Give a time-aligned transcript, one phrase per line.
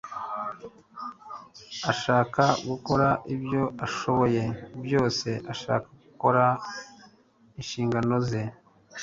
[1.91, 4.41] Ashaka gukora ibyo ashoboye
[4.85, 6.43] byose ashaka gukora
[7.59, 8.41] inshingano ze